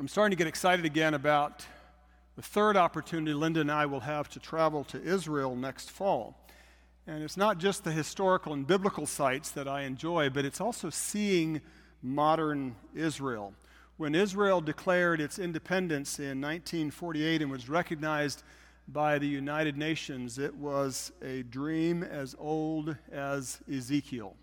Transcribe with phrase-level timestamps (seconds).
[0.00, 1.62] I'm starting to get excited again about
[2.34, 6.38] the third opportunity Linda and I will have to travel to Israel next fall.
[7.06, 10.88] And it's not just the historical and biblical sites that I enjoy, but it's also
[10.88, 11.60] seeing
[12.02, 13.52] modern Israel.
[13.98, 18.42] When Israel declared its independence in 1948 and was recognized
[18.88, 24.34] by the United Nations, it was a dream as old as Ezekiel.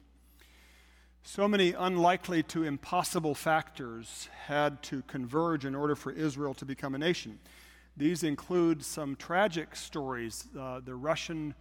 [1.29, 6.95] So many unlikely to impossible factors had to converge in order for Israel to become
[6.95, 7.37] a nation.
[7.97, 11.53] These include some tragic stories uh, the Russian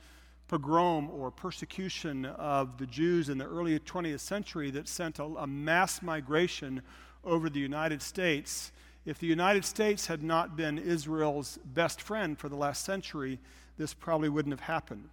[0.46, 5.48] pogrom or persecution of the Jews in the early 20th century that sent a, a
[5.48, 6.80] mass migration
[7.24, 8.70] over the United States.
[9.04, 13.40] If the United States had not been Israel's best friend for the last century,
[13.78, 15.08] this probably wouldn't have happened.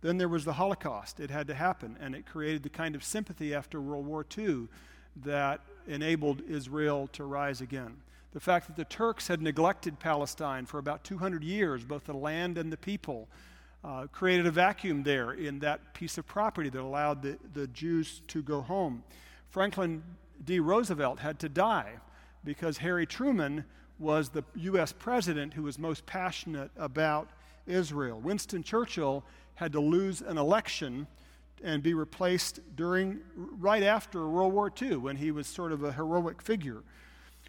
[0.00, 1.18] Then there was the Holocaust.
[1.18, 4.68] It had to happen, and it created the kind of sympathy after World War II
[5.24, 7.96] that enabled Israel to rise again.
[8.32, 12.58] The fact that the Turks had neglected Palestine for about 200 years, both the land
[12.58, 13.28] and the people,
[13.82, 18.22] uh, created a vacuum there in that piece of property that allowed the, the Jews
[18.28, 19.02] to go home.
[19.50, 20.02] Franklin
[20.44, 20.60] D.
[20.60, 21.94] Roosevelt had to die
[22.44, 23.64] because Harry Truman
[23.98, 24.92] was the U.S.
[24.92, 27.30] president who was most passionate about
[27.66, 28.20] Israel.
[28.20, 29.24] Winston Churchill
[29.58, 31.08] had to lose an election
[31.64, 35.90] and be replaced during right after World War II when he was sort of a
[35.90, 36.84] heroic figure.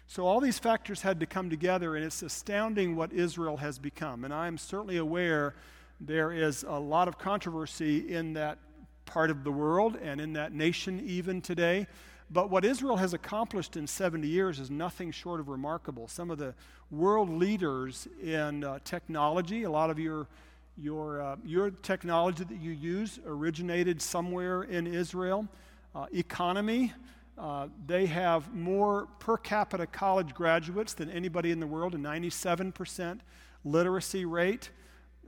[0.08, 4.24] So all these factors had to come together, and it's astounding what Israel has become.
[4.24, 5.54] And I'm certainly aware
[6.00, 8.58] there is a lot of controversy in that
[9.06, 11.86] part of the world and in that nation even today.
[12.28, 16.08] But what Israel has accomplished in 70 years is nothing short of remarkable.
[16.08, 16.54] Some of the
[16.90, 20.26] world leaders in uh, technology, a lot of your,
[20.76, 25.48] your, uh, your technology that you use originated somewhere in Israel.
[25.94, 26.92] Uh, economy,
[27.38, 33.20] uh, they have more per capita college graduates than anybody in the world, a 97%
[33.64, 34.70] literacy rate.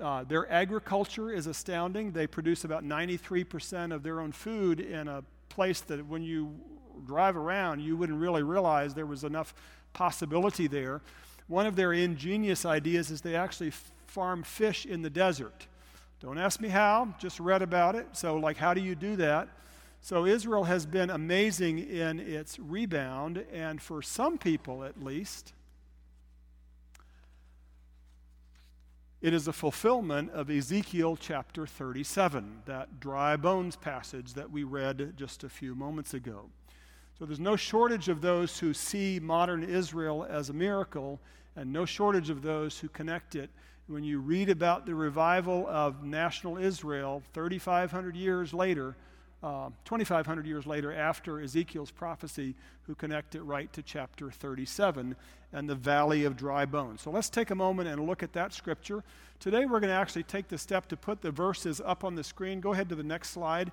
[0.01, 2.13] Uh, their agriculture is astounding.
[2.13, 6.55] They produce about 93% of their own food in a place that when you
[7.07, 9.55] drive around, you wouldn't really realize there was enough
[9.93, 11.01] possibility there.
[11.47, 13.73] One of their ingenious ideas is they actually
[14.13, 15.67] farm fish in the desert.
[16.21, 18.07] Don't ask me how, just read about it.
[18.13, 19.49] So, like, how do you do that?
[20.03, 25.55] So, Israel has been amazing in its rebound, and for some people at least,
[29.23, 35.15] it is a fulfillment of Ezekiel chapter 37, that dry bones passage that we read
[35.17, 36.51] just a few moments ago.
[37.19, 41.19] So, there's no shortage of those who see modern Israel as a miracle,
[41.57, 43.49] and no shortage of those who connect it.
[43.89, 48.95] When you read about the revival of national Israel 3,500 years later,
[49.43, 52.55] uh, 2,500 years later, after Ezekiel's prophecy,
[52.85, 55.17] who connect it right to chapter 37
[55.53, 57.03] and the valley of dry bones.
[57.03, 59.03] So let's take a moment and look at that scripture.
[59.41, 62.23] Today, we're going to actually take the step to put the verses up on the
[62.23, 62.61] screen.
[62.61, 63.73] Go ahead to the next slide.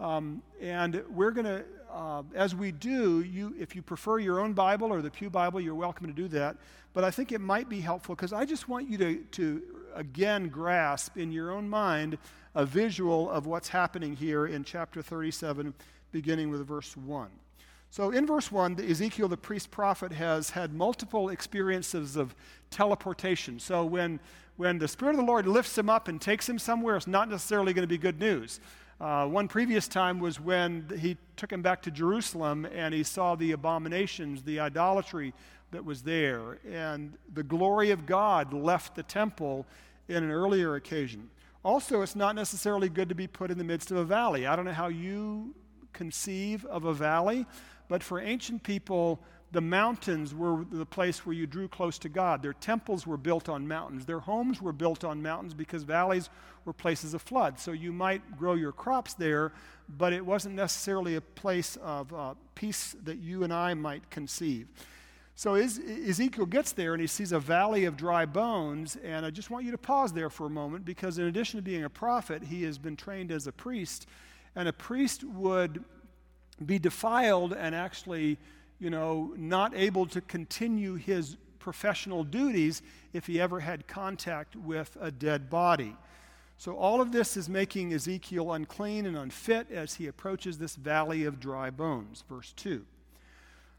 [0.00, 4.52] Um, and we're going to, uh, as we do, you, if you prefer your own
[4.52, 6.56] Bible or the Pew Bible, you're welcome to do that.
[6.92, 9.62] But I think it might be helpful because I just want you to, to
[9.94, 12.18] again grasp in your own mind
[12.54, 15.74] a visual of what's happening here in chapter 37,
[16.12, 17.28] beginning with verse 1.
[17.90, 22.34] So, in verse 1, Ezekiel, the priest prophet, has had multiple experiences of
[22.70, 23.60] teleportation.
[23.60, 24.18] So, when,
[24.56, 27.30] when the Spirit of the Lord lifts him up and takes him somewhere, it's not
[27.30, 28.58] necessarily going to be good news.
[29.04, 33.34] Uh, one previous time was when he took him back to Jerusalem and he saw
[33.34, 35.34] the abominations, the idolatry
[35.72, 39.66] that was there, and the glory of God left the temple
[40.08, 41.28] in an earlier occasion.
[41.62, 44.46] Also, it's not necessarily good to be put in the midst of a valley.
[44.46, 45.54] I don't know how you
[45.92, 47.44] conceive of a valley,
[47.88, 49.20] but for ancient people,
[49.54, 52.42] the mountains were the place where you drew close to God.
[52.42, 54.04] Their temples were built on mountains.
[54.04, 56.28] Their homes were built on mountains because valleys
[56.64, 57.60] were places of flood.
[57.60, 59.52] So you might grow your crops there,
[59.96, 64.66] but it wasn't necessarily a place of uh, peace that you and I might conceive.
[65.36, 68.96] So Ezekiel gets there and he sees a valley of dry bones.
[69.04, 71.62] And I just want you to pause there for a moment because, in addition to
[71.62, 74.08] being a prophet, he has been trained as a priest.
[74.56, 75.84] And a priest would
[76.66, 78.36] be defiled and actually,
[78.78, 82.82] you know, not able to continue his professional duties
[83.12, 85.96] if he ever had contact with a dead body.
[86.56, 91.24] So, all of this is making Ezekiel unclean and unfit as he approaches this valley
[91.24, 92.22] of dry bones.
[92.28, 92.84] Verse 2.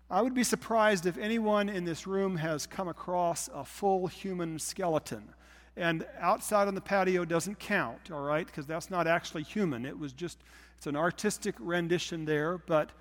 [0.10, 4.60] I would be surprised if anyone in this room has come across a full human
[4.60, 5.34] skeleton.
[5.78, 9.86] And outside on the patio doesn't count, all right, because that's not actually human.
[9.86, 10.38] It was just,
[10.78, 12.58] it's an artistic rendition there.
[12.60, 12.92] But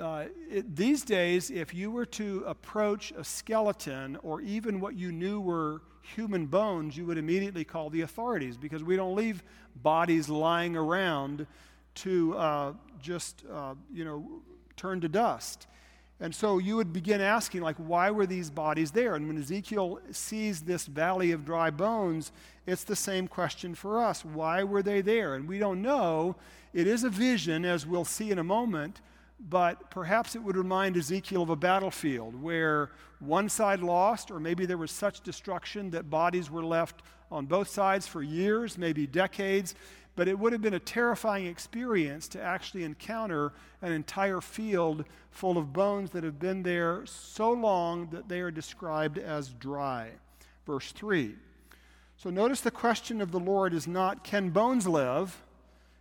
[0.00, 5.12] uh, it, these days, if you were to approach a skeleton or even what you
[5.12, 9.42] knew were human bones, you would immediately call the authorities because we don't leave
[9.82, 11.46] bodies lying around
[11.94, 14.42] to uh, just, uh, you know,
[14.76, 15.66] turn to dust.
[16.18, 19.16] And so you would begin asking, like, why were these bodies there?
[19.16, 22.32] And when Ezekiel sees this valley of dry bones,
[22.66, 24.24] it's the same question for us.
[24.24, 25.34] Why were they there?
[25.34, 26.36] And we don't know.
[26.72, 29.00] It is a vision, as we'll see in a moment,
[29.38, 34.66] but perhaps it would remind Ezekiel of a battlefield where one side lost, or maybe
[34.66, 39.74] there was such destruction that bodies were left on both sides for years, maybe decades.
[40.14, 43.52] But it would have been a terrifying experience to actually encounter
[43.82, 48.50] an entire field full of bones that have been there so long that they are
[48.50, 50.10] described as dry.
[50.64, 51.34] Verse 3.
[52.16, 55.42] So notice the question of the Lord is not, can bones live?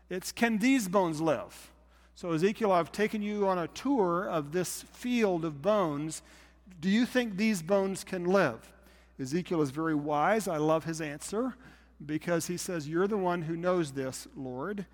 [0.09, 1.71] It's, can these bones live?
[2.17, 6.21] So, Ezekiel, I've taken you on a tour of this field of bones.
[6.79, 8.71] Do you think these bones can live?
[9.19, 10.47] Ezekiel is very wise.
[10.47, 11.55] I love his answer
[12.05, 14.85] because he says, You're the one who knows this, Lord.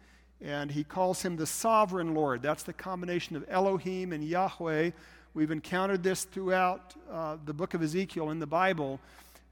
[0.41, 2.41] And he calls him the sovereign Lord.
[2.41, 4.89] That's the combination of Elohim and Yahweh.
[5.35, 9.00] We've encountered this throughout uh, the book of Ezekiel in the Bible.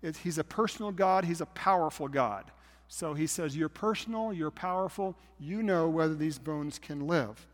[0.02, 2.46] It, he's a personal God, he's a powerful God.
[2.88, 7.46] So he says, You're personal, you're powerful, you know whether these bones can live.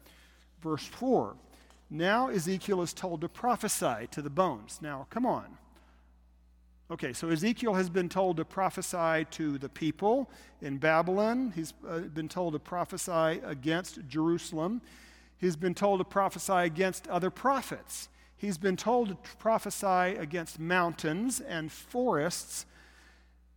[0.66, 1.36] Verse 4
[1.92, 4.80] Now Ezekiel is told to prophesy to the bones.
[4.82, 5.60] Now, come on.
[6.90, 10.28] Okay, so Ezekiel has been told to prophesy to the people
[10.64, 11.54] in Babylon.
[11.56, 14.82] He's uh, been told to prophesy against Jerusalem.
[15.38, 18.10] He's been told to prophesy against other prophets.
[18.36, 22.66] He's been told to prophesy against mountains and forests.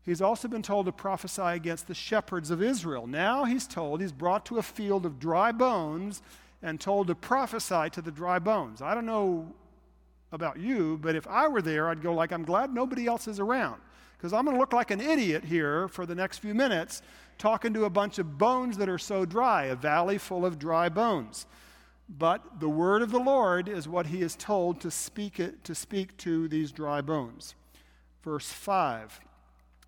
[0.02, 3.06] He's also been told to prophesy against the shepherds of Israel.
[3.06, 6.20] Now he's told, he's brought to a field of dry bones
[6.62, 8.82] and told to prophesy to the dry bones.
[8.82, 9.52] I don't know
[10.32, 13.40] about you, but if I were there, I'd go like, I'm glad nobody else is
[13.40, 13.80] around
[14.16, 17.02] because I'm going to look like an idiot here for the next few minutes
[17.38, 20.88] talking to a bunch of bones that are so dry, a valley full of dry
[20.88, 21.46] bones.
[22.08, 25.74] But the word of the Lord is what he is told to speak it to
[25.74, 27.54] speak to these dry bones.
[28.24, 29.20] Verse 5.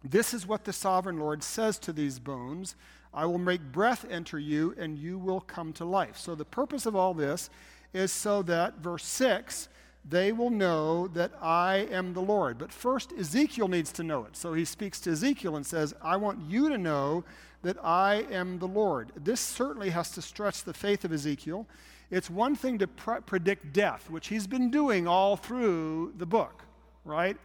[0.05, 2.77] This is what the sovereign Lord says to these bones
[3.13, 6.17] I will make breath enter you, and you will come to life.
[6.17, 7.51] So, the purpose of all this
[7.93, 9.69] is so that, verse 6,
[10.09, 12.59] they will know that I am the Lord.
[12.59, 14.37] But first, Ezekiel needs to know it.
[14.37, 17.25] So he speaks to Ezekiel and says, I want you to know
[17.63, 19.13] that I am the Lord.
[19.17, 21.67] This certainly has to stretch the faith of Ezekiel.
[22.11, 26.65] It's one thing to pre- predict death, which he's been doing all through the book,
[27.05, 27.37] right?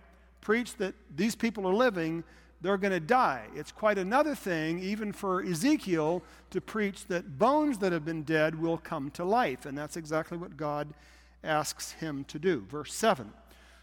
[0.42, 2.24] Preach that these people are living,
[2.62, 3.46] they're going to die.
[3.56, 8.60] It's quite another thing, even for Ezekiel, to preach that bones that have been dead
[8.60, 9.66] will come to life.
[9.66, 10.94] And that's exactly what God
[11.44, 12.62] asks him to do.
[12.62, 13.32] Verse 7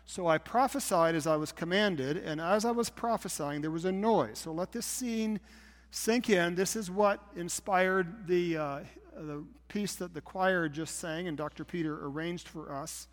[0.05, 3.93] So I prophesied as I was commanded, and as I was prophesying, there was a
[3.93, 4.39] noise.
[4.39, 5.39] So let this scene
[5.91, 6.55] sink in.
[6.55, 8.81] This is what inspired the, uh,
[9.15, 11.65] the piece that the choir just sang and Dr.
[11.65, 13.09] Peter arranged for us.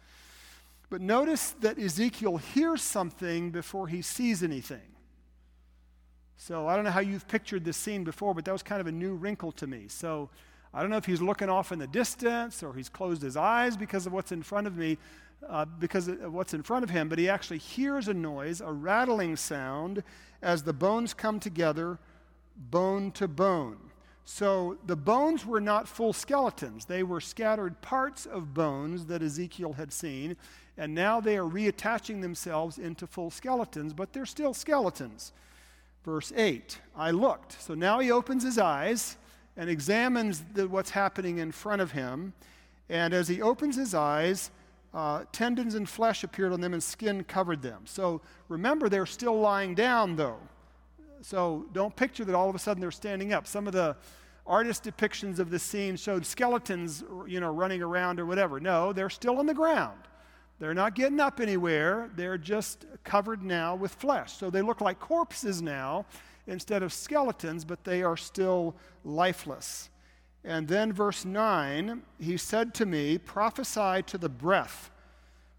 [0.90, 4.82] But notice that Ezekiel hears something before he sees anything.
[6.42, 8.88] So I don't know how you've pictured this scene before, but that was kind of
[8.88, 9.88] a new wrinkle to me.
[9.90, 10.30] So
[10.74, 13.76] I don't know if he's looking off in the distance or he's closed his eyes
[13.76, 14.98] because of what's in front of me,
[15.50, 18.72] uh, because of what's in front of him, but he actually hears a noise, a
[18.72, 20.02] rattling sound,
[20.42, 22.00] as the bones come together,
[22.56, 23.78] bone to bone.
[24.24, 29.74] So the bones were not full skeletons, they were scattered parts of bones that Ezekiel
[29.74, 30.38] had seen,
[30.78, 35.34] and now they are reattaching themselves into full skeletons, but they're still skeletons.
[36.04, 37.62] Verse 8 I looked.
[37.62, 39.18] So now he opens his eyes
[39.58, 42.34] and examines the, what's happening in front of him.
[42.90, 44.52] And as he opens his eyes,
[44.94, 47.82] uh, tendons and flesh appeared on them, and skin covered them.
[47.86, 50.40] So remember, they're still lying down, though.
[51.22, 53.46] So don't picture that all of a sudden they're standing up.
[53.46, 53.96] Some of the
[54.48, 58.60] artist depictions of the scene showed skeletons, you know, running around or whatever.
[58.60, 60.00] No, they're still on the ground.
[60.60, 62.10] They're not getting up anywhere.
[62.16, 64.34] They're just covered now with flesh.
[64.34, 66.06] So they look like corpses now,
[66.50, 68.76] instead of skeletons, but they are still
[69.06, 69.90] lifeless.
[70.44, 74.90] And then, verse 9, he said to me, Prophesy to the breath,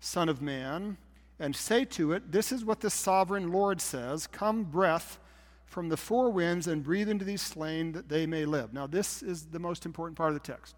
[0.00, 0.96] Son of Man,
[1.38, 5.18] and say to it, This is what the sovereign Lord says Come, breath
[5.66, 8.72] from the four winds, and breathe into these slain that they may live.
[8.72, 10.74] Now, this is the most important part of the text.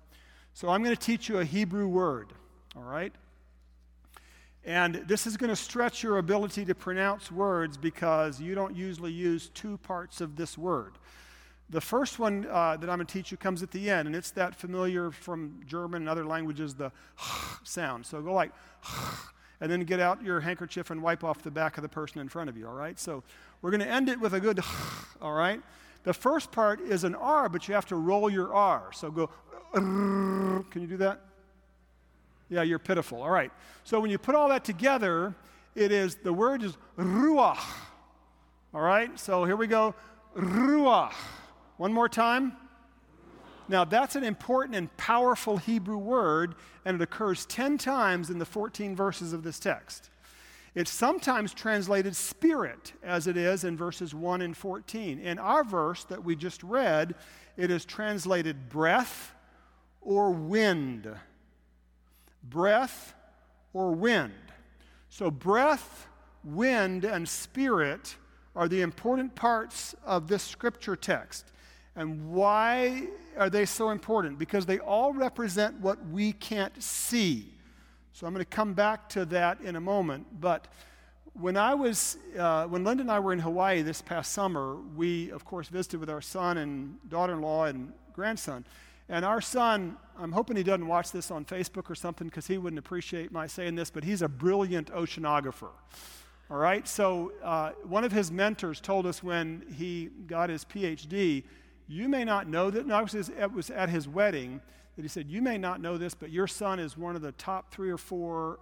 [0.52, 2.32] So, I'm going to teach you a Hebrew word,
[2.76, 3.14] all right?
[4.64, 9.10] And this is going to stretch your ability to pronounce words because you don't usually
[9.10, 10.92] use two parts of this word.
[11.70, 14.14] The first one uh, that I'm going to teach you comes at the end, and
[14.14, 16.92] it's that familiar from German and other languages, the
[17.64, 18.04] sound.
[18.06, 18.52] So go like,
[19.60, 22.28] and then get out your handkerchief and wipe off the back of the person in
[22.28, 22.98] front of you, all right?
[23.00, 23.22] So
[23.62, 24.60] we're going to end it with a good,
[25.22, 25.60] all right?
[26.04, 28.90] The first part is an R, but you have to roll your R.
[28.92, 29.30] So go,
[29.72, 31.20] can you do that?
[32.52, 33.22] Yeah, you're pitiful.
[33.22, 33.50] All right.
[33.82, 35.34] So when you put all that together,
[35.74, 37.58] it is, the word is ruach.
[38.74, 39.18] All right?
[39.18, 39.94] So here we go.
[40.36, 41.14] Ruach.
[41.78, 42.54] One more time.
[43.68, 48.44] Now, that's an important and powerful Hebrew word, and it occurs 10 times in the
[48.44, 50.10] 14 verses of this text.
[50.74, 55.20] It's sometimes translated spirit, as it is in verses 1 and 14.
[55.20, 57.14] In our verse that we just read,
[57.56, 59.32] it is translated breath
[60.02, 61.08] or wind.
[62.42, 63.14] Breath
[63.72, 64.32] or wind.
[65.08, 66.08] So, breath,
[66.44, 68.16] wind, and spirit
[68.54, 71.52] are the important parts of this scripture text.
[71.96, 74.38] And why are they so important?
[74.38, 77.52] Because they all represent what we can't see.
[78.12, 80.26] So I'm going to come back to that in a moment.
[80.40, 80.68] But
[81.34, 85.30] when I was, uh, when Linda and I were in Hawaii this past summer, we,
[85.30, 88.64] of course, visited with our son and daughter in law and grandson.
[89.08, 92.58] And our son, I'm hoping he doesn't watch this on Facebook or something because he
[92.58, 95.70] wouldn't appreciate my saying this, but he's a brilliant oceanographer.
[96.50, 96.86] All right?
[96.86, 101.44] So, uh, one of his mentors told us when he got his PhD,
[101.88, 104.60] you may not know that, no, it was at his wedding
[104.96, 107.32] that he said, You may not know this, but your son is one of the
[107.32, 108.58] top three or four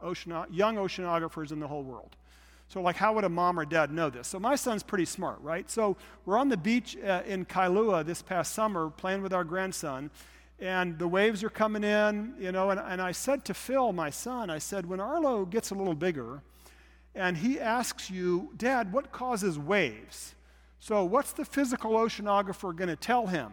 [0.51, 2.17] young oceanographers in the whole world.
[2.71, 4.29] So, like, how would a mom or dad know this?
[4.29, 5.69] So, my son's pretty smart, right?
[5.69, 10.09] So, we're on the beach uh, in Kailua this past summer playing with our grandson,
[10.61, 12.71] and the waves are coming in, you know.
[12.71, 15.97] And, and I said to Phil, my son, I said, when Arlo gets a little
[15.97, 16.43] bigger
[17.17, 20.37] and he asks you, Dad, what causes waves?
[20.79, 23.53] So, what's the physical oceanographer going to tell him?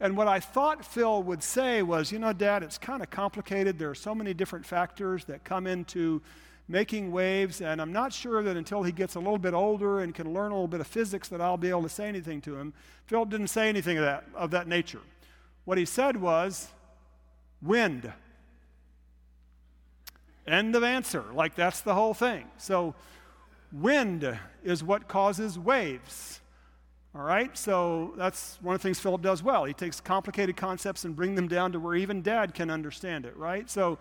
[0.00, 3.78] And what I thought Phil would say was, you know, Dad, it's kind of complicated.
[3.78, 6.22] There are so many different factors that come into
[6.68, 10.14] making waves, and I'm not sure that until he gets a little bit older and
[10.14, 12.56] can learn a little bit of physics that I'll be able to say anything to
[12.56, 12.72] him.
[13.06, 15.00] Philip didn't say anything of that, of that nature.
[15.64, 16.68] What he said was,
[17.60, 18.12] wind.
[20.46, 21.24] End of answer.
[21.32, 22.46] Like that's the whole thing.
[22.58, 22.94] So,
[23.72, 26.40] wind is what causes waves.
[27.14, 29.64] All right, so that's one of the things Philip does well.
[29.64, 33.36] He takes complicated concepts and bring them down to where even dad can understand it,
[33.36, 33.70] right?
[33.70, 33.98] So,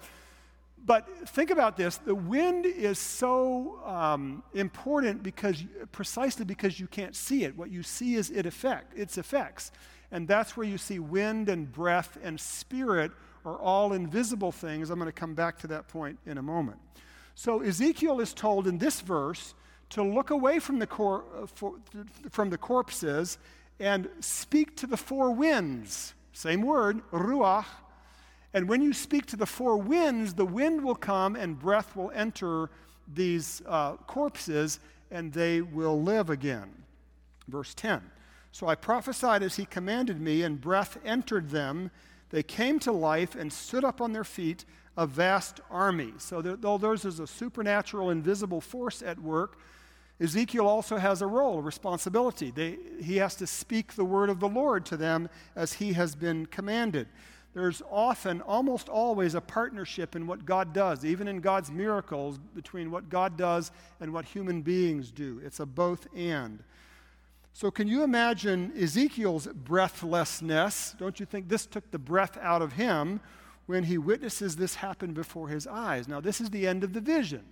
[0.85, 7.15] but think about this: the wind is so um, important because precisely because you can't
[7.15, 7.57] see it.
[7.57, 9.71] What you see is it effect, its effects,
[10.11, 13.11] and that's where you see wind and breath and spirit
[13.45, 14.89] are all invisible things.
[14.89, 16.79] I'm going to come back to that point in a moment.
[17.35, 19.53] So Ezekiel is told in this verse
[19.89, 21.75] to look away from the, cor- uh, for,
[22.29, 23.37] from the corpses
[23.79, 26.13] and speak to the four winds.
[26.31, 27.65] Same word, ruach.
[28.53, 32.11] And when you speak to the four winds, the wind will come and breath will
[32.11, 32.69] enter
[33.11, 34.79] these uh, corpses
[35.09, 36.69] and they will live again.
[37.47, 38.01] Verse 10.
[38.51, 41.89] So I prophesied as he commanded me, and breath entered them.
[42.29, 44.63] They came to life and stood up on their feet,
[44.95, 46.13] a vast army.
[46.19, 49.57] So, though there's a supernatural, invisible force at work,
[50.19, 52.51] Ezekiel also has a role, a responsibility.
[52.51, 56.13] They, he has to speak the word of the Lord to them as he has
[56.13, 57.07] been commanded.
[57.53, 62.89] There's often, almost always, a partnership in what God does, even in God's miracles, between
[62.89, 65.39] what God does and what human beings do.
[65.43, 66.63] It's a both and.
[67.55, 70.95] So, can you imagine Ezekiel's breathlessness?
[70.97, 73.19] Don't you think this took the breath out of him
[73.67, 76.07] when he witnesses this happen before his eyes?
[76.07, 77.43] Now, this is the end of the vision.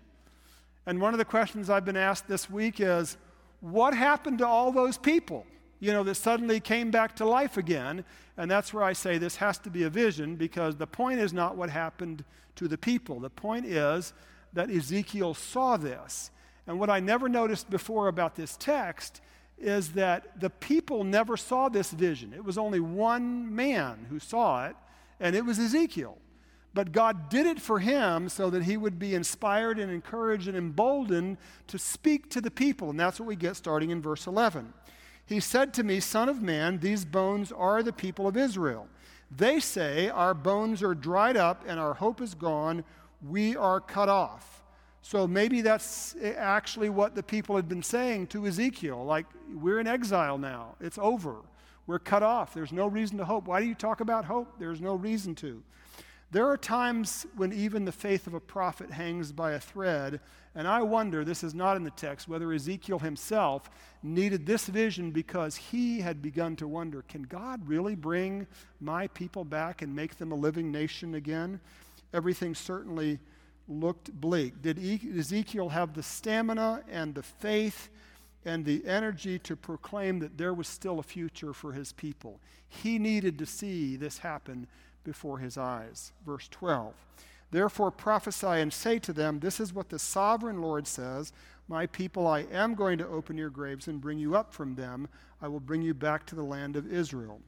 [0.88, 3.18] And one of the questions I've been asked this week is
[3.60, 5.46] what happened to all those people,
[5.82, 8.06] you know, that suddenly came back to life again?
[8.38, 11.34] And that's where I say this has to be a vision because the point is
[11.34, 12.24] not what happened
[12.56, 13.20] to the people.
[13.20, 14.14] The point is
[14.54, 16.32] that Ezekiel saw this.
[16.68, 19.20] And what I never noticed before about this text
[19.58, 22.34] is that the people never saw this vision.
[22.34, 24.76] It was only one man who saw it,
[25.20, 26.18] and it was Ezekiel.
[26.74, 30.56] But God did it for him so that he would be inspired and encouraged and
[30.56, 32.90] emboldened to speak to the people.
[32.90, 34.74] And that's what we get starting in verse 11.
[35.26, 38.88] He said to me, Son of man, these bones are the people of Israel.
[39.30, 42.84] They say, Our bones are dried up and our hope is gone.
[43.28, 44.64] We are cut off.
[45.02, 49.88] So maybe that's actually what the people had been saying to Ezekiel like, we're in
[49.88, 50.76] exile now.
[50.80, 51.38] It's over.
[51.88, 52.54] We're cut off.
[52.54, 53.46] There's no reason to hope.
[53.46, 54.60] Why do you talk about hope?
[54.60, 55.62] There's no reason to.
[56.32, 60.22] There are times when even the faith of a prophet hangs by a thread,
[60.56, 63.70] and I wonder, this is not in the text, whether Ezekiel himself
[64.02, 68.48] needed this vision because he had begun to wonder can God really bring
[68.80, 71.60] my people back and make them a living nation again?
[72.14, 73.20] Everything certainly
[73.68, 74.62] looked bleak.
[74.62, 77.90] Did Ezekiel have the stamina and the faith
[78.46, 82.40] and the energy to proclaim that there was still a future for his people?
[82.70, 84.68] He needed to see this happen
[85.04, 86.12] before his eyes.
[86.26, 86.94] Verse 12.
[87.52, 91.34] Therefore prophesy and say to them, This is what the sovereign Lord says
[91.68, 95.08] My people, I am going to open your graves and bring you up from them.
[95.42, 97.42] I will bring you back to the land of Israel.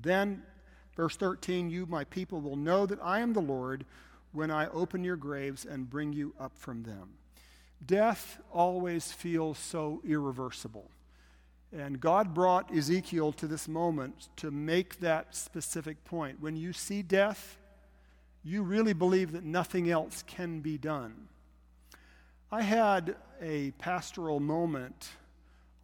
[0.00, 0.42] Then,
[0.96, 3.84] verse 13, you, my people, will know that I am the Lord
[4.32, 7.10] when I open your graves and bring you up from them.
[7.84, 10.90] Death always feels so irreversible.
[11.76, 16.40] And God brought Ezekiel to this moment to make that specific point.
[16.40, 17.58] When you see death,
[18.42, 21.28] you really believe that nothing else can be done.
[22.50, 25.10] I had a pastoral moment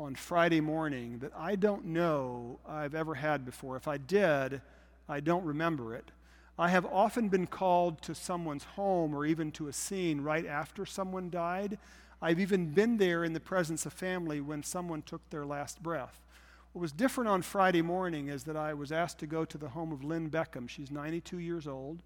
[0.01, 3.77] on Friday morning that I don't know I've ever had before.
[3.77, 4.63] If I did,
[5.07, 6.11] I don't remember it.
[6.59, 10.87] I have often been called to someone's home or even to a scene right after
[10.87, 11.79] someone died
[12.25, 16.25] I've even been there in the presence of family when someone took their last breath.
[16.73, 19.69] What was different on Friday morning is that I was asked to go to the
[19.69, 20.67] home of Lynn Beckham.
[20.67, 21.99] She's 92 years old.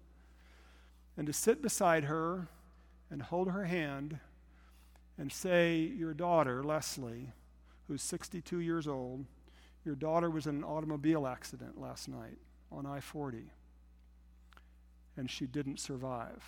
[1.15, 2.49] And to sit beside her
[3.09, 4.19] and hold her hand
[5.17, 7.31] and say, Your daughter, Leslie,
[7.87, 9.23] who's 62 years old,
[9.85, 12.39] your daughter was in an automobile accident last night
[12.73, 13.53] on I 40,
[15.15, 16.43] and she didn't survive.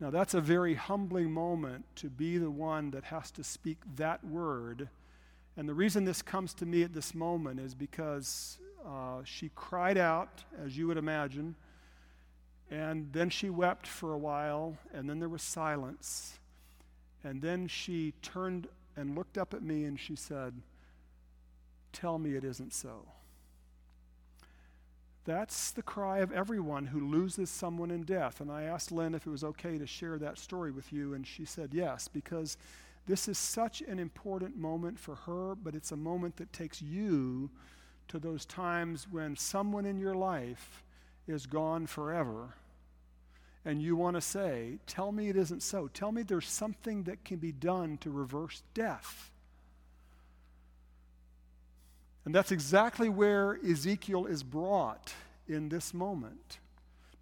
[0.00, 4.24] Now, that's a very humbling moment to be the one that has to speak that
[4.24, 4.88] word.
[5.58, 9.98] And the reason this comes to me at this moment is because uh, she cried
[9.98, 11.54] out, as you would imagine,
[12.70, 16.38] and then she wept for a while, and then there was silence.
[17.22, 20.54] And then she turned and looked up at me and she said,
[21.92, 23.06] Tell me it isn't so.
[25.24, 28.40] That's the cry of everyone who loses someone in death.
[28.40, 31.26] And I asked Lynn if it was okay to share that story with you, and
[31.26, 32.56] she said yes, because
[33.06, 37.50] this is such an important moment for her, but it's a moment that takes you
[38.08, 40.82] to those times when someone in your life
[41.26, 42.54] is gone forever.
[43.64, 45.88] And you want to say, Tell me it isn't so.
[45.88, 49.30] Tell me there's something that can be done to reverse death.
[52.30, 55.12] And that's exactly where Ezekiel is brought
[55.48, 56.60] in this moment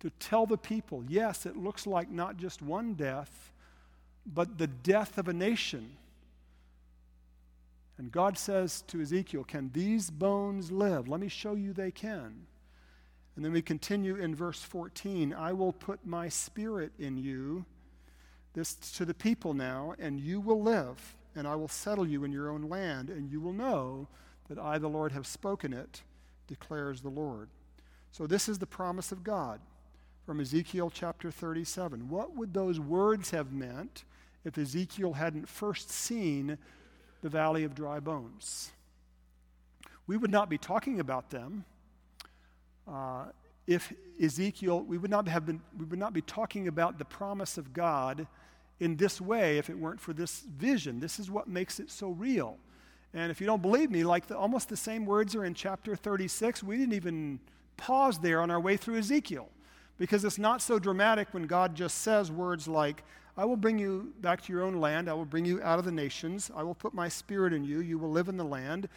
[0.01, 3.51] to tell the people yes, it looks like not just one death,
[4.27, 5.97] but the death of a nation.
[7.97, 11.09] And God says to Ezekiel, Can these bones live?
[11.09, 12.44] Let me show you they can.
[13.35, 17.64] And then we continue in verse 14 I will put my spirit in you,
[18.53, 22.31] this to the people now, and you will live, and I will settle you in
[22.31, 24.07] your own land, and you will know
[24.48, 26.02] that I, the Lord, have spoken it,
[26.46, 27.48] declares the Lord.
[28.12, 29.61] So, this is the promise of God
[30.24, 32.08] from Ezekiel chapter 37.
[32.08, 34.04] What would those words have meant
[34.44, 36.58] if Ezekiel hadn't first seen
[37.22, 38.72] the valley of dry bones?
[40.06, 41.64] We would not be talking about them.
[42.87, 43.26] Uh,
[43.66, 47.58] if Ezekiel, we would not have been, we would not be talking about the promise
[47.58, 48.26] of God
[48.80, 51.00] in this way if it weren't for this vision.
[51.00, 52.56] This is what makes it so real.
[53.14, 55.97] And if you don't believe me, like the, almost the same words are in chapter
[55.97, 56.62] 36.
[56.62, 57.40] We didn't even
[57.77, 59.49] pause there on our way through Ezekiel
[59.99, 63.03] because it's not so dramatic when God just says words like,
[63.37, 65.09] I will bring you back to your own land.
[65.09, 66.51] I will bring you out of the nations.
[66.55, 67.81] I will put my spirit in you.
[67.81, 68.88] You will live in the land.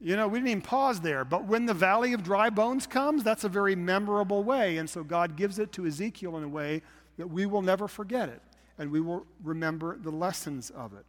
[0.00, 1.24] You know, we didn't even pause there.
[1.24, 4.76] But when the valley of dry bones comes, that's a very memorable way.
[4.76, 6.82] And so God gives it to Ezekiel in a way
[7.16, 8.40] that we will never forget it
[8.78, 11.04] and we will remember the lessons of it.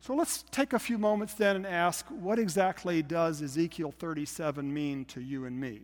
[0.00, 5.04] So let's take a few moments then and ask what exactly does Ezekiel 37 mean
[5.06, 5.80] to you and me?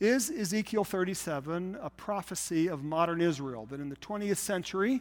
[0.00, 5.00] Is Ezekiel 37 a prophecy of modern Israel, that in the 20th century,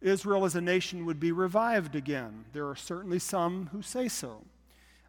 [0.00, 2.44] Israel as a nation would be revived again?
[2.52, 4.42] There are certainly some who say so.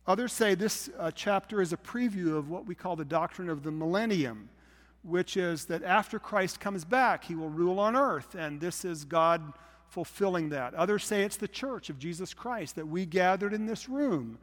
[0.05, 3.63] Others say this uh, chapter is a preview of what we call the doctrine of
[3.63, 4.47] the millennium,
[5.03, 9.03] which is that after Christ comes back, he will rule on earth, and this is
[9.03, 9.53] God
[9.89, 10.73] fulfilling that.
[10.73, 14.37] Others say it's the church of Jesus Christ, that we gathered in this room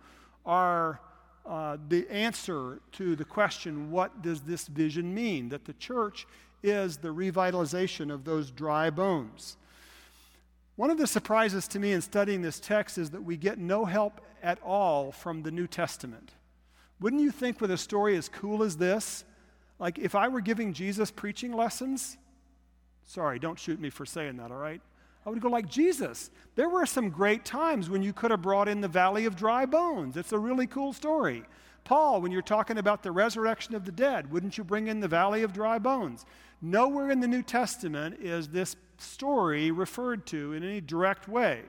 [0.45, 1.01] are
[1.47, 5.51] uh, the answer to the question, what does this vision mean?
[5.51, 6.27] That the church
[6.63, 9.57] is the revitalization of those dry bones.
[10.77, 13.85] One of the surprises to me in studying this text is that we get no
[13.85, 16.33] help at all from the New Testament.
[17.01, 19.25] Wouldn't you think, with a story as cool as this,
[19.79, 22.17] Like if I were giving Jesus preaching lessons,
[23.05, 24.81] sorry, don't shoot me for saying that, all right?
[25.27, 26.31] I would go like Jesus.
[26.55, 29.65] There were some great times when you could have brought in the valley of dry
[29.65, 30.17] bones.
[30.17, 31.45] It's a really cool story.
[31.85, 35.09] Paul, when you're talking about the resurrection of the dead, wouldn't you bring in the
[35.09, 36.25] valley of dry bones?
[36.61, 41.63] Nowhere in the New Testament is this story referred to in any direct way.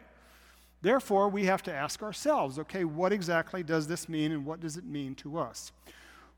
[0.81, 4.77] Therefore, we have to ask ourselves okay, what exactly does this mean and what does
[4.77, 5.71] it mean to us?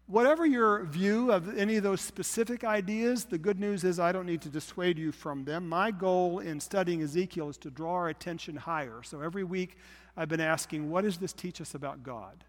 [0.07, 4.25] Whatever your view of any of those specific ideas, the good news is I don't
[4.25, 5.67] need to dissuade you from them.
[5.67, 9.03] My goal in studying Ezekiel is to draw our attention higher.
[9.03, 9.75] So every week
[10.15, 12.45] I've been asking, what does this teach us about God?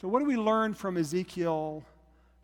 [0.00, 1.84] So, what do we learn from Ezekiel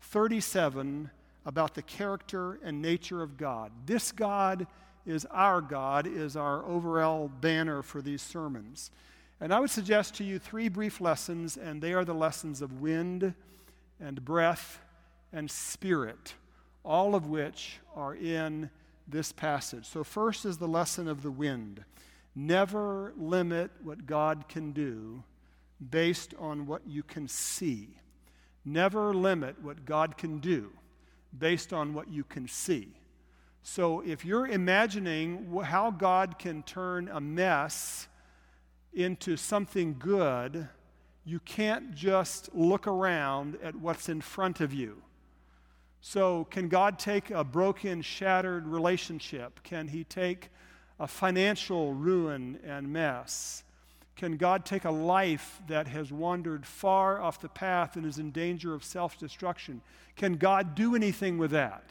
[0.01, 1.09] 37
[1.45, 3.71] about the character and nature of God?
[3.85, 4.67] This God
[5.05, 8.91] is our God, is our overall banner for these sermons.
[9.39, 12.81] And I would suggest to you three brief lessons, and they are the lessons of
[12.81, 13.33] wind
[13.99, 14.79] and breath
[15.31, 16.33] and spirit,
[16.83, 18.69] all of which are in
[19.07, 19.85] this passage.
[19.85, 21.83] So, first is the lesson of the wind.
[22.35, 25.23] Never limit what God can do
[25.89, 27.89] based on what you can see.
[28.65, 30.71] Never limit what God can do
[31.37, 32.89] based on what you can see.
[33.61, 38.07] So, if you're imagining how God can turn a mess
[38.93, 40.67] into something good,
[41.25, 45.01] you can't just look around at what's in front of you.
[45.99, 49.63] So, can God take a broken, shattered relationship?
[49.63, 50.49] Can He take
[50.99, 53.63] a financial ruin and mess?
[54.15, 58.29] Can God take a life that has wandered far off the path and is in
[58.29, 59.81] danger of self destruction?
[60.15, 61.83] Can God do anything with that?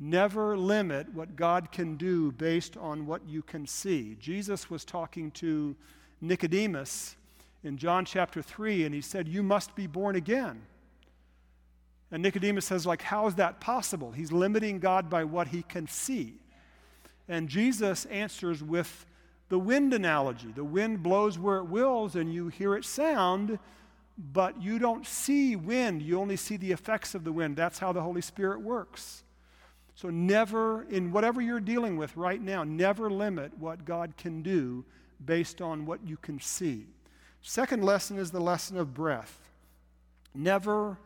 [0.00, 4.16] Never limit what God can do based on what you can see.
[4.18, 5.76] Jesus was talking to
[6.20, 7.16] Nicodemus
[7.66, 10.62] in John chapter 3, and he said, You must be born again.
[12.12, 14.12] And Nicodemus says, like, how is that possible?
[14.12, 16.34] He's limiting God by what he can see.
[17.28, 19.04] And Jesus answers with
[19.48, 20.52] the wind analogy.
[20.54, 23.58] The wind blows where it wills, and you hear it sound,
[24.16, 26.00] but you don't see wind.
[26.02, 27.56] You only see the effects of the wind.
[27.56, 29.24] That's how the Holy Spirit works.
[29.96, 34.84] So, never, in whatever you're dealing with right now, never limit what God can do
[35.24, 36.86] based on what you can see.
[37.48, 39.38] Second lesson is the lesson of breath.
[40.34, 40.98] Never,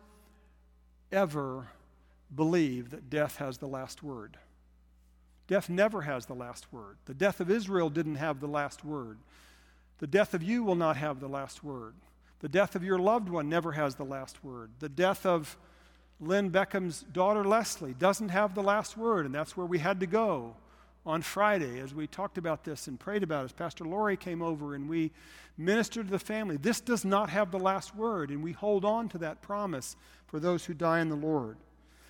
[1.12, 1.68] ever
[2.34, 4.38] believe that death has the last word.
[5.48, 6.96] Death never has the last word.
[7.04, 9.18] The death of Israel didn't have the last word.
[9.98, 11.92] The death of you will not have the last word.
[12.38, 14.70] The death of your loved one never has the last word.
[14.78, 15.58] The death of
[16.20, 20.06] Lynn Beckham's daughter Leslie doesn't have the last word, and that's where we had to
[20.06, 20.56] go
[21.06, 23.44] on Friday as we talked about this and prayed about it.
[23.46, 25.10] As Pastor Lori came over and we
[25.60, 26.56] ministered to the family.
[26.56, 30.40] This does not have the last word, and we hold on to that promise for
[30.40, 31.56] those who die in the Lord.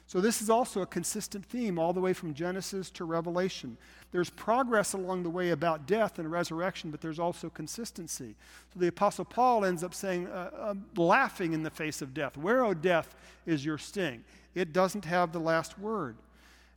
[0.07, 3.77] So, this is also a consistent theme all the way from Genesis to Revelation.
[4.11, 8.35] There's progress along the way about death and resurrection, but there's also consistency.
[8.75, 12.37] So, the Apostle Paul ends up saying, uh, uh, laughing in the face of death,
[12.37, 13.15] Where, O death,
[13.47, 14.25] is your sting?
[14.53, 16.17] It doesn't have the last word.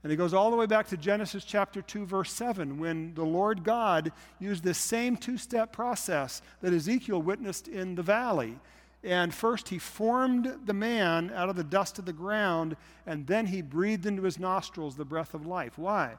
[0.04, 3.24] And it goes all the way back to Genesis chapter 2, verse 7, when the
[3.24, 8.60] Lord God used this same two step process that Ezekiel witnessed in the valley.
[9.02, 13.48] And first, he formed the man out of the dust of the ground, and then
[13.48, 15.78] he breathed into his nostrils the breath of life.
[15.78, 16.16] Why?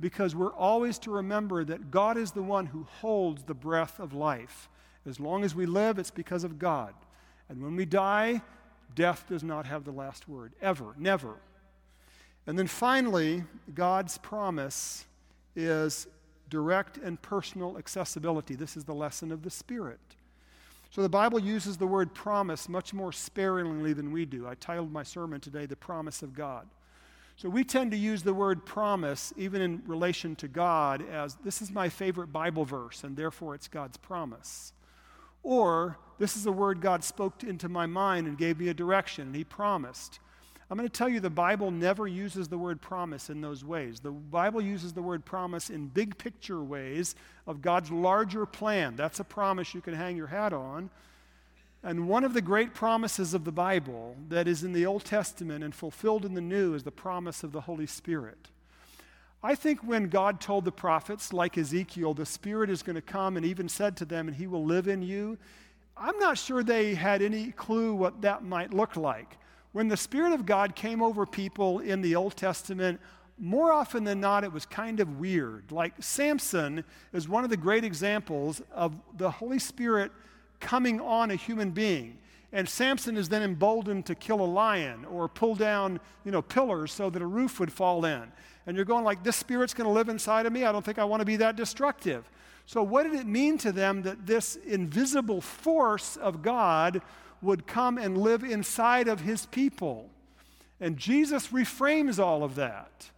[0.00, 4.14] Because we're always to remember that God is the one who holds the breath of
[4.14, 4.68] life.
[5.06, 6.94] As long as we live, it's because of God.
[7.48, 8.42] And when we die,
[8.94, 11.36] death does not have the last word, ever, never.
[12.46, 15.04] And then finally, God's promise
[15.56, 16.06] is
[16.48, 18.54] direct and personal accessibility.
[18.54, 19.98] This is the lesson of the Spirit.
[20.90, 24.46] So the Bible uses the word promise much more sparingly than we do.
[24.46, 26.66] I titled my sermon today, The Promise of God.
[27.36, 31.60] So we tend to use the word promise, even in relation to God, as this
[31.60, 34.72] is my favorite Bible verse, and therefore it's God's promise.
[35.42, 39.26] Or this is a word God spoke into my mind and gave me a direction,
[39.26, 40.18] and He promised.
[40.68, 44.00] I'm going to tell you the Bible never uses the word promise in those ways.
[44.00, 47.14] The Bible uses the word promise in big picture ways
[47.46, 48.96] of God's larger plan.
[48.96, 50.90] That's a promise you can hang your hat on.
[51.84, 55.62] And one of the great promises of the Bible that is in the Old Testament
[55.62, 58.48] and fulfilled in the New is the promise of the Holy Spirit.
[59.44, 63.36] I think when God told the prophets, like Ezekiel, the Spirit is going to come
[63.36, 65.38] and even said to them, and He will live in you,
[65.96, 69.36] I'm not sure they had any clue what that might look like.
[69.76, 72.98] When the Spirit of God came over people in the Old Testament,
[73.38, 75.70] more often than not, it was kind of weird.
[75.70, 80.12] Like Samson is one of the great examples of the Holy Spirit
[80.60, 82.16] coming on a human being.
[82.54, 86.90] And Samson is then emboldened to kill a lion or pull down, you know, pillars
[86.90, 88.32] so that a roof would fall in.
[88.66, 90.64] And you're going like, this spirit's going to live inside of me.
[90.64, 92.30] I don't think I want to be that destructive.
[92.66, 97.00] So, what did it mean to them that this invisible force of God
[97.40, 100.10] would come and live inside of his people?
[100.80, 103.10] And Jesus reframes all of that.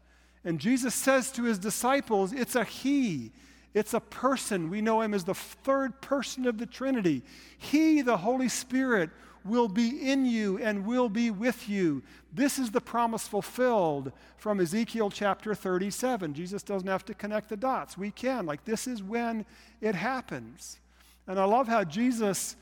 [0.45, 3.33] And Jesus says to his disciples, it's a he.
[3.75, 4.71] It's a person.
[4.71, 7.23] We know him as the third person of the Trinity.
[7.59, 9.11] He, the Holy Spirit,
[9.49, 12.03] will be in you and will be with you.
[12.33, 16.35] This is the promise fulfilled from Ezekiel chapter 37.
[16.35, 17.97] Jesus doesn't have to connect the dots.
[17.97, 18.47] We can.
[18.47, 19.47] Like, this is when
[19.81, 20.81] it happens.
[21.27, 22.57] And I love how Jesus,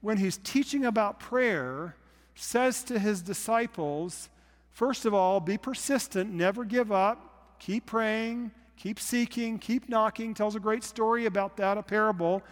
[0.00, 1.96] when he's teaching about prayer,
[2.34, 4.28] says to his disciples,
[4.70, 10.34] first of all, be persistent, never give up, keep praying, keep seeking, keep knocking.
[10.34, 12.42] Tells a great story about that, a parable.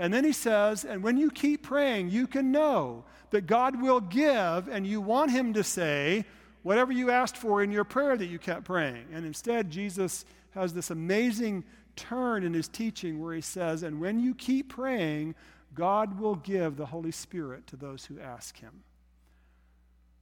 [0.00, 4.00] And then he says, and when you keep praying, you can know that God will
[4.00, 6.24] give, and you want him to say
[6.62, 9.04] whatever you asked for in your prayer that you kept praying.
[9.12, 11.64] And instead, Jesus has this amazing
[11.96, 15.34] turn in his teaching where he says, and when you keep praying,
[15.74, 18.82] God will give the Holy Spirit to those who ask him.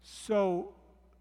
[0.03, 0.75] So,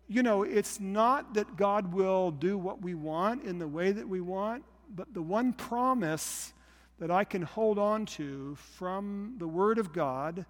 [0.08, 4.10] you know, it's not that God will do what we want in the way that
[4.10, 4.64] we want,
[4.96, 6.54] but the one promise
[7.00, 10.46] that I can hold on to from the Word of God,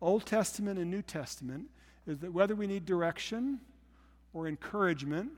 [0.00, 1.66] Old Testament and New Testament,
[2.06, 3.60] is that whether we need direction
[4.34, 5.30] or encouragement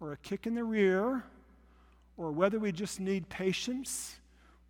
[0.00, 1.24] or a kick in the rear,
[2.16, 4.20] or whether we just need patience,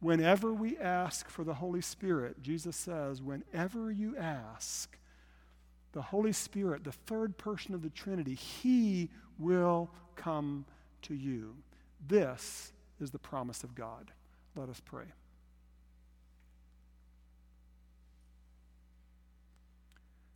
[0.01, 4.97] whenever we ask for the Holy Spirit, Jesus says, whenever you ask,
[5.93, 10.65] the Holy Spirit, the third person of the Trinity, He will come
[11.03, 11.55] to you.
[12.07, 14.13] This is the promise of God.
[14.59, 15.05] Let us pray.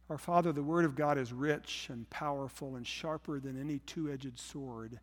[0.08, 4.12] Our Father, the Word of God is rich and powerful and sharper than any two
[4.12, 5.00] edged sword,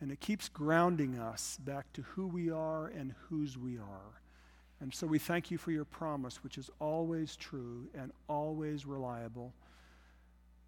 [0.00, 4.22] and it keeps grounding us back to who we are and whose we are.
[4.80, 9.52] And so we thank you for your promise, which is always true and always reliable,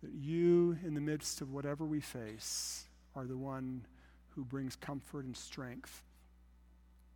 [0.03, 2.85] that you, in the midst of whatever we face,
[3.17, 3.87] are the one
[4.35, 6.03] who brings comfort and strength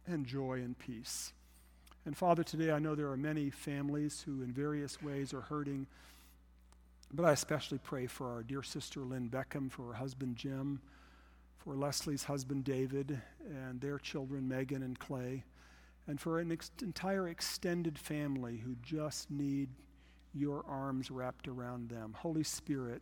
[0.06, 1.32] and joy and peace.
[2.06, 5.86] And Father, today I know there are many families who, in various ways, are hurting
[7.14, 10.80] but I especially pray for our dear sister Lynn Beckham, for her husband Jim,
[11.58, 15.44] for Leslie's husband David, and their children Megan and Clay,
[16.08, 19.68] and for an ex- entire extended family who just need
[20.34, 22.16] your arms wrapped around them.
[22.18, 23.00] Holy Spirit,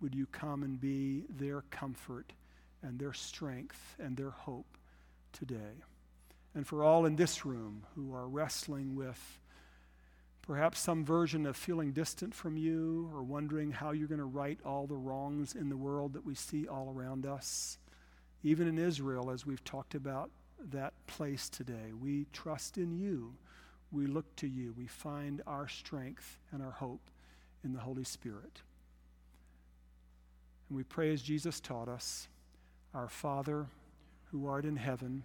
[0.00, 2.32] would you come and be their comfort
[2.82, 4.78] and their strength and their hope
[5.32, 5.82] today?
[6.54, 9.38] And for all in this room who are wrestling with
[10.42, 14.58] perhaps some version of feeling distant from you or wondering how you're going to right
[14.64, 17.78] all the wrongs in the world that we see all around us.
[18.42, 20.30] Even in Israel, as we've talked about
[20.72, 23.34] that place today, we trust in you.
[23.92, 24.74] We look to you.
[24.76, 27.10] We find our strength and our hope
[27.62, 28.62] in the Holy Spirit.
[30.68, 32.28] And we pray as Jesus taught us
[32.94, 33.66] Our Father,
[34.30, 35.24] who art in heaven,